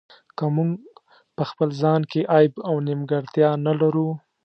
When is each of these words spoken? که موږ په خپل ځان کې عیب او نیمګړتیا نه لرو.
که 0.37 0.45
موږ 0.55 0.71
په 1.35 1.43
خپل 1.49 1.69
ځان 1.81 2.01
کې 2.11 2.21
عیب 2.35 2.53
او 2.67 2.75
نیمګړتیا 2.87 3.49
نه 3.65 3.73
لرو. 3.79 4.09